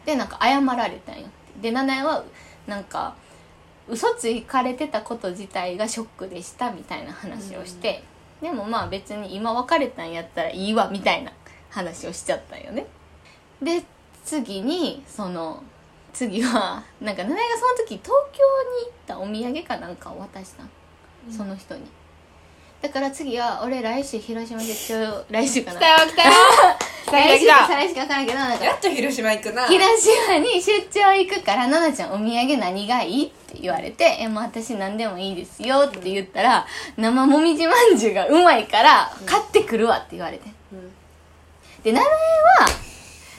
[0.05, 1.27] でなんか謝られたんよ。
[1.61, 2.25] で七重は
[2.66, 3.14] なんか
[3.88, 8.03] 嘘つかれてたこと自体がショックでしたみたいな話をして、
[8.42, 11.33] でもまあ別に今別れたんやったらいいわみたいな
[11.71, 12.87] 話をしちゃったんよね。
[13.62, 13.83] で
[14.27, 15.62] 次にその
[16.12, 18.43] 次はなんか七重がその時東京
[18.81, 20.65] に行ったお土産かなんかを渡した。
[20.65, 20.69] の
[21.31, 21.83] その人に。
[22.83, 25.79] だから次は俺来週広島出張 来週かな。
[25.79, 26.33] 来たよ来たよ。
[27.12, 29.67] 来週か再来週か分からんけどなんかやっと広島行くな。
[29.69, 36.67] 広島に出張行くから「奈々ちゃんお土産何がいい?」って言われて「えもう私何でもいいですよ」って言ったら
[36.99, 40.49] 「生もみじまんじゅうがうまいから買ってくるわ」って言われて。
[40.73, 40.93] うん。
[41.85, 42.96] で奈々江は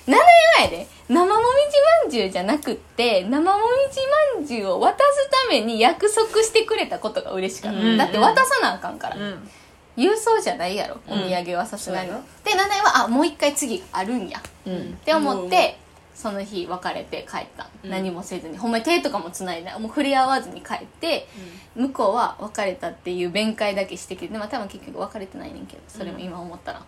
[0.08, 0.24] 奈々
[0.60, 4.00] 江はやで生もみじまんじゅうじゃなくって生もみじ
[4.36, 9.50] まんじゅうを渡すために約束してくれたことが嬉しかった、うんだって渡さなあかんから、うん。
[9.98, 14.42] 郵送じゃないやろお土産はさすがに、で奈々江はあもう一回次あるんや。
[14.66, 14.76] うん。
[14.76, 15.78] って思って
[16.16, 17.90] その日別れて帰った、うん。
[17.90, 18.58] 何もせずに。
[18.58, 21.28] ほんまに手とかもつないでもう触れ合わずに帰って
[21.76, 26.82] 向こうは別れたっていう弁解だけしてきてでも多分結局別れてないねんけどそれも今思ったら、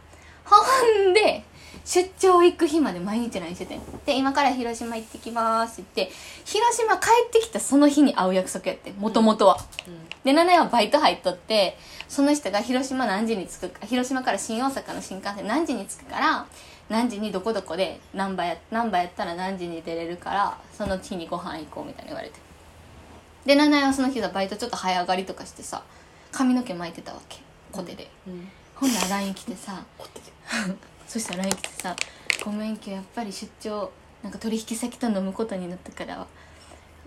[0.46, 0.56] ほ
[1.10, 1.44] んで
[1.86, 3.76] 出張行く日まで毎日 LINE してて。
[3.78, 6.16] んで今から広島行ってきますって言って
[6.46, 9.58] 広島帰ってきたその日に会う約束やってもともとは、
[10.24, 16.46] で7年はバイト入っとってその人が広島何時に着くか広島から新大阪の新幹線何時に着くから
[16.90, 22.40] 何時にどこどこで難波や難波やったら何時に出れるからその日にご飯行こうみたいに言われて。
[23.46, 25.84] で7年はその日はバイトちょっと早上がりとかしてさ
[26.32, 27.40] 髪の毛巻いてたわけ。
[27.72, 28.48] コテで、うん。
[28.76, 29.84] ほんなら LINE 来てさ
[31.10, 31.96] そしたら来てさ
[32.46, 33.92] 「ごめん今日やっぱり出張
[34.22, 36.28] なんか取引先と飲むことになったから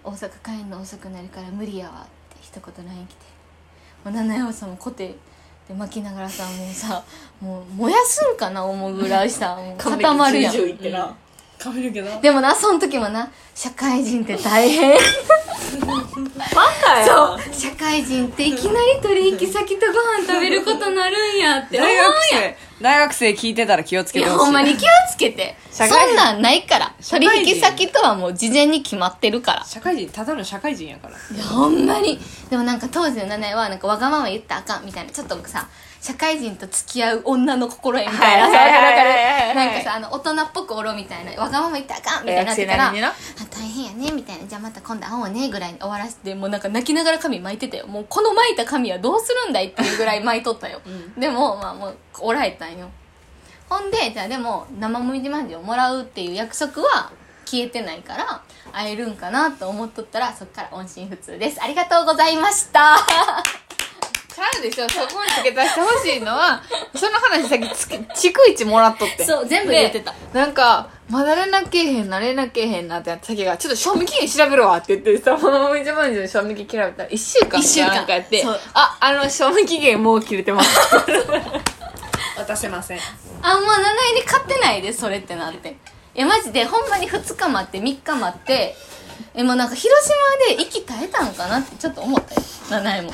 [0.02, 3.16] 大阪帰るの遅くなるから無理やわ」って一言 LINE 来て
[4.04, 5.14] もう七山さんもコテ
[5.68, 7.04] で巻きながらさもうさ
[7.40, 10.54] もう燃やすんかな思うぐらいさ固まるやん。
[10.56, 10.76] 行っ
[11.62, 14.98] てな髪の毛なでもなその時もな社会人って大変。
[15.83, 22.05] バカそう社会人っていきなり取引先とご飯食べることになるんやって思う大やん。
[22.12, 24.44] 学生大学生聞いてたら気をつけいやてほしい。
[24.46, 25.57] ほんまに気をつけて。
[25.70, 26.12] そ社会人。
[26.14, 26.94] んなんないから。
[27.01, 27.31] 社会人。
[27.31, 29.64] 取引先とはもう事前に決まってるから。
[29.64, 31.14] 社会人ただの社会人やから。
[31.14, 32.20] いやほんまに。
[32.51, 35.12] でもなんか当時の七重はなんかわがまま言ったらあかんみたいな。
[35.12, 35.68] ちょっとさ
[36.02, 42.92] 社会人と付き合う女の心得みたいなさはいはいなんかさあの大人っぽくおろみたいなわがまま言ったらあかんみたいになってから
[43.48, 44.46] 大変やねみたいな。
[44.46, 51.20] じゃあまた今度会おうねぐらいに終わらせてもうなんか泣きながら髪巻いてたよもうこの巻いた髪はどうするんだいっていうぐらい巻いとったよ、うん。
[51.20, 52.90] でもまあもうおらえたんよ。
[53.68, 57.12] ほんでじゃあでも生もみじまんじゅうをもらうっていう約束は
[57.46, 61.62] 消えてないから会えるんかなと思っとったらそっから音信不通です。
[61.62, 62.96] ありがとうございました
[64.59, 66.62] うでしょそこに付け足してほしいのは
[66.94, 69.24] その話さっきつき逐一もらっとって。
[69.24, 70.12] そう全部言ってた。
[70.33, 78.07] でなんかまだ連絡けえへんな連絡けえへんなってなってさっきがちょっと賞味期限調べるわって言ってさもまんじゅうの賞味期限調べたら1週間一週間。
[78.07, 80.70] かやってああの賞味期限もう切れてます。
[82.38, 83.00] 渡せません。
[83.42, 85.76] あもう七重に買ってないでそれってなって。
[86.14, 88.76] いやマジでほんまに2日待って3日待って
[89.35, 92.42] えもうなんか広島で息絶えたんかなってちょっと思ったよ。
[92.68, 93.12] 七重も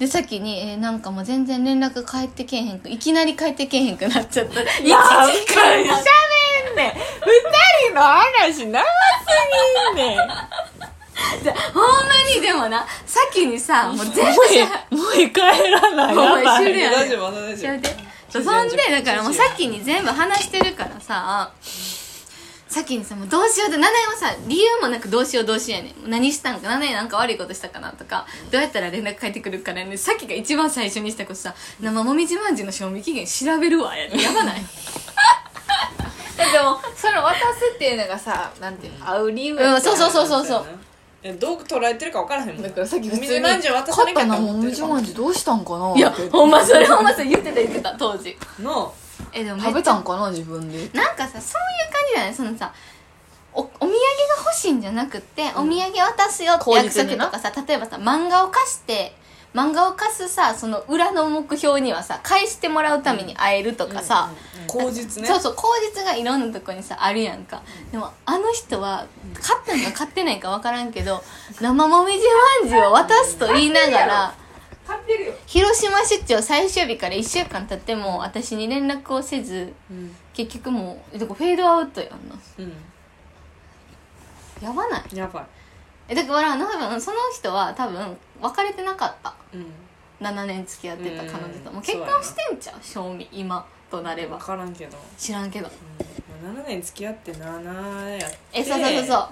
[0.00, 4.60] で先に、えーなんかもう全然連絡返ってけえへんくいきなり返ってけえへんくなっちゃった。
[4.60, 5.04] 1時間しゃ
[6.64, 6.92] べんねん。
[6.94, 10.16] 二人の話長すぎんねん。
[11.44, 14.34] じゃほんまにでもな先にさもう全
[14.88, 16.16] 部もうもう帰らない。
[16.16, 16.64] お前やばい。
[16.64, 17.96] 終了や大丈夫まだ大丈それで
[18.30, 21.50] 夫そんでだからもう先に全部話してるからさ
[22.70, 26.10] 先にさもうどうしようって七重はさ理由もなくどうしようどうしようやねん。
[26.10, 34.60] 何したんか七重なんか悪いことしたかなとかどうやったら連絡返ってくるからねさっきが一番最初にしたことさ生もみじまんじゅうの賞味期限調べるわやねやばない？
[36.52, 40.46] でもその渡すっていうのがさなんていうの会う理由うんそうそうそうそう。
[40.46, 40.66] そう
[41.22, 45.94] えどう捉えてるか分からへんもんだからさっき普通にまんじゅう渡さなきゃと買ってるからみじまんじゅうどうしたんかな？
[45.94, 48.38] いやほんまそれほんまそれ言ってた言ってた当時。
[48.60, 48.94] の
[49.32, 50.90] えでもめっちゃ食べたんかな自分で？
[50.98, 52.72] なんかさそういう感じだよねそのさ
[53.52, 53.96] おお土産が
[54.44, 59.12] 欲しいんじゃなくって、お土産渡すよって約束とかさ例えばさ漫画を貸して
[59.52, 64.30] 漫画を貸すさその裏の目標にはさ返してもらうために会えるとかさ、
[64.68, 65.28] 口実ね。
[65.28, 67.62] そうそう口実がいろんなとこにさあるやんか。
[67.90, 71.20] でもあの人は買ったのか買ってないか分からんけど
[71.60, 72.20] 生もみじ
[72.62, 74.34] まんじゅうを渡すと言いながら
[75.46, 80.14] 広島出張最終日から1週間経っても私に連絡をせずうん。
[80.32, 82.36] 結局もうフェードアウトやんな。
[82.58, 82.72] うん。
[84.62, 85.16] やばない？
[85.16, 85.44] やばい。
[86.08, 89.34] えだから多分その人は多分別れてなかった。
[89.52, 89.66] うん。
[90.20, 92.78] 7年付き合ってた彼女とうんもう結婚してんちゃう？
[92.82, 94.36] 正味今となれば。
[94.38, 95.68] 分からんけど、知らんけど。
[96.42, 98.38] うん、7年付き合って7やって。
[98.52, 99.28] えそうそうそうそう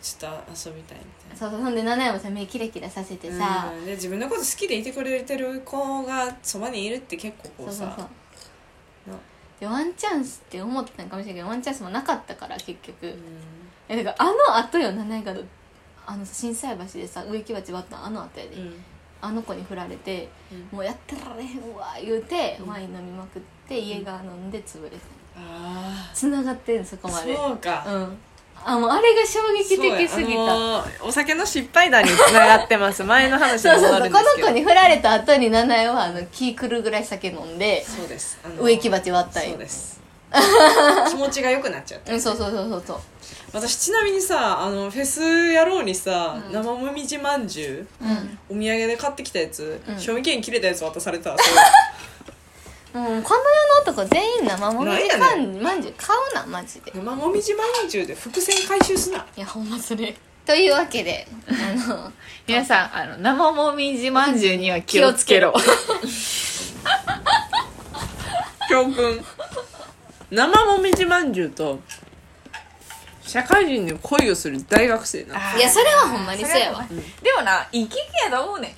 [0.00, 1.36] ちょっと遊びたいみたいな。
[1.36, 3.84] そうそうほんで7年もさ目キラキラさせてさ、うん。
[3.84, 9.14] で自分のこと好きでいてくれてる子がそばにいるって結構こそううそうさそう。
[9.14, 9.18] な。
[9.58, 11.40] でワンチャンスって思ってたんかもしれない。
[11.40, 13.14] けどワンチャンスもなかったから結局、うん。
[13.88, 15.34] えだからあの後よななんか
[16.06, 18.74] あの心斎橋でさ植木鉢割ったあの後やで、うん。
[19.22, 20.30] あの子に振られて、
[20.72, 24.96] うもうやってられへんわ言うて、ワイン飲みまくって家が飲んで潰れて
[25.36, 27.36] あつながってんそこあまで。
[27.36, 27.84] そうか。
[27.86, 28.18] うん
[28.64, 30.42] あもうあれが衝撃的すぎた。
[30.42, 33.02] あのーお酒の失敗談につながってます。
[33.04, 38.38] 前の話にそうそうそうこの子に振られた後に七重はあの気狂うぐらい酒飲んでそうです。
[38.44, 39.50] あのー植木鉢割ったんよ。
[39.50, 40.00] そうです。
[41.10, 42.12] 気持ちが良くなっちゃって。
[42.12, 42.98] うんそうそうそうそうそう。
[43.52, 45.20] 私ちなみにさあのフェス
[45.52, 48.38] やろうにさ、生もみじまんじゅう、うん。
[48.56, 49.98] お土産で買ってきたやつ、うん。
[49.98, 51.36] 賞味期限切れたやつ渡されたわ
[52.92, 53.22] うこの世の
[53.82, 56.92] 男全員生もみじまんまんじゅう買うなマジで。
[56.94, 59.26] 生もみじまんじゅうで伏線回収すな。
[59.36, 60.16] いやほんまそれ。
[60.46, 61.52] というわけであ
[61.88, 62.12] の
[62.46, 65.54] 皆さんあの生もみじまんじゅうには気をつけろ。
[68.68, 69.24] 教訓
[70.30, 71.80] 生もみじまんじゅうと
[73.22, 76.84] 社会人に恋をする大学生ないやそれはほんまにそうやわ。
[76.88, 78.72] でもないい経験やと思うねん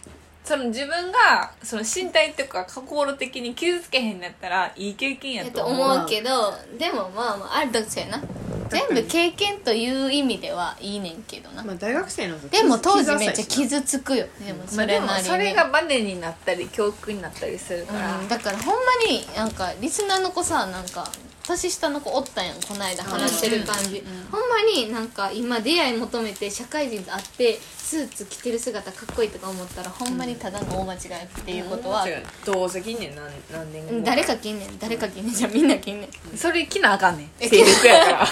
[0.44, 5.90] その自分がその身体とか心的に傷つけへんのやったらいい経験ややとと思う。
[5.92, 8.22] 思うけどでもまあまああるとそうやな
[8.68, 11.62] 全部経験という意味ではいいねんけどな。
[11.62, 14.26] まあ大学生の時でも当時めっちゃ傷傷つくよ。
[14.44, 21.06] でもそれなりに、それがバネになったり教訓になったりするから、うん、だからほんまになんかリスナーの子さなんか
[21.46, 27.58] 年下の子おったやんこの間話してる感じ、ほんまになんか今出会い求めて社会人と会って
[27.92, 32.06] スーツ着てる姿かっこいいとか思ったらほんまにただの大間違いっていうことは、
[32.46, 32.70] どう。
[32.70, 34.78] せ近年何何年後うん誰か着んねん。
[34.78, 35.34] 誰か着んねん。
[35.34, 36.36] じゃあみんな着んねん。
[36.36, 37.30] それ着なあかんねん。
[37.38, 38.28] え制服やから。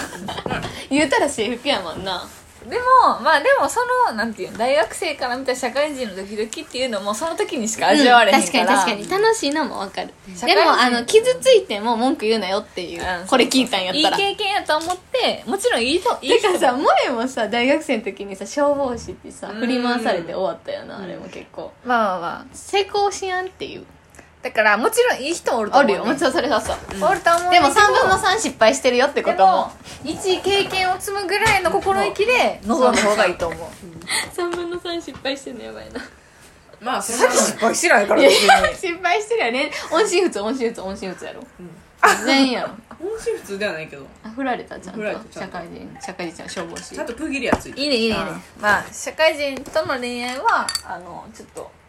[0.89, 2.27] 言うたら制服やもんな
[2.69, 9.23] でもまあでもそのなんていうの大学生から見た社会人のドキドキっていうのもその時にしか味わわれへん確か、からに確かに。
[9.23, 10.13] 楽しいのもわかる。
[10.45, 14.19] でもあの傷ついても文句言うなよっていう、うんこれ聞いたんやったら。
[14.19, 19.59] いい経験やと思ってもちろんいいといいて人かさ萌えもさ大学生の時にさ消防士ってさうん。
[19.59, 21.71] 振り回されて終わったよなあれも結構。
[21.85, 22.45] まあまあまあ。
[22.53, 23.85] 成功しやんっていう
[24.41, 26.05] だからもちろんいい人もおると思う、るよ。
[26.05, 26.77] もちろんそれはそう。
[27.01, 27.85] おると思うでもねんけど。
[27.85, 29.39] 3分の3失敗してるよってこでも。
[29.39, 29.71] とも
[30.03, 33.69] 一経験を積むぐらいの心意気で臨んだ方がいいと思う。
[34.35, 36.01] 3分の3失敗してんのやばいな。
[36.81, 38.29] まあそれは失敗してないからいや
[38.63, 39.71] 別に失敗してるよね。
[39.91, 41.43] 音信不通音信不通音信不通やろ。
[42.25, 42.69] 全員やろ。
[42.97, 44.07] 本心普通ではないけど。
[44.23, 44.95] あ振られたちゃん。
[44.95, 45.57] 振られとたちゃんと。
[45.57, 46.95] 社会人社会人ちゃん消防士。
[46.95, 48.17] ちゃんと区切りはついていいねいいねいいね。
[48.19, 51.80] あまあ社会人との恋愛はあのちょっと心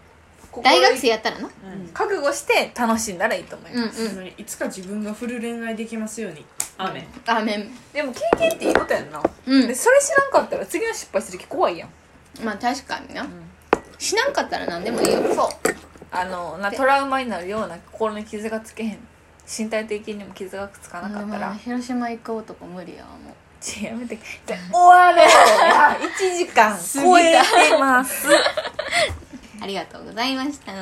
[0.60, 1.46] 大学生やったらな。
[1.46, 1.88] うん。
[1.88, 4.26] 覚悟して楽しんだらいいと思います、うんうん。
[4.26, 6.44] いつか自分がフル恋愛できますように。
[6.76, 7.06] アーメン。
[7.26, 7.70] アーメン。
[7.92, 9.68] でも経験っていいことやんな、うん。
[9.68, 11.88] でそれ知らんかったら次の失敗する時怖いやん。
[12.44, 13.26] まあ確かにな。
[13.98, 15.22] しなんかったら何でもいいよ。
[15.34, 15.48] そう。
[16.10, 18.98] あのなトラウマになるような心に傷がつけへん。
[19.46, 23.34] 身体的にも傷がつかなかったら、うん広島行く男無理やわもう。
[23.60, 24.18] ちょやめて。
[24.46, 25.28] じゃあ終わろう
[25.68, 28.26] や1時間超えてます
[29.62, 30.72] ありがとうございました。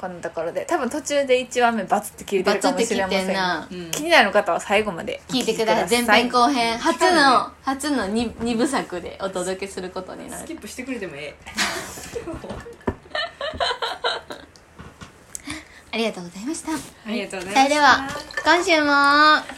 [0.00, 0.64] こんなところで。
[0.64, 3.68] 多分途中で1話目バツって切れてるかもしれませんバツって切ってんな。
[3.68, 3.90] うん。
[3.90, 6.04] 気になる方は最後まで聞いてください。
[6.04, 6.78] 前編後編。
[6.78, 10.42] 初の初の 2, 二部作でお届けすることになる。
[10.42, 11.34] スキップしてくれてもえ
[15.90, 16.70] ありがとうございました。
[16.70, 16.74] え
[17.08, 18.08] ありがとうございますそれでは
[18.44, 18.86] 今週も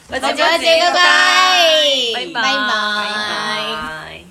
[0.08, 0.98] ぼちぼちごちごちごか
[1.84, 2.14] い。
[2.14, 2.42] バイバイ。
[2.44, 4.29] バイバイ